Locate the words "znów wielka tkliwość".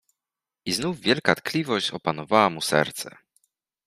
0.73-1.91